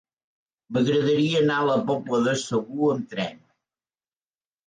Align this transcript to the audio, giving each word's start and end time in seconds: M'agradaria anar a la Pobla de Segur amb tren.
M'agradaria 0.77 1.41
anar 1.41 1.57
a 1.63 1.67
la 1.67 1.75
Pobla 1.89 2.21
de 2.29 2.35
Segur 2.45 2.89
amb 2.95 3.05
tren. 3.13 3.39